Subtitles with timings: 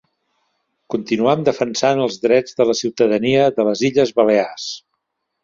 [0.93, 4.69] Continuam defensant els Drets de la ciutadania de les Illes Balears.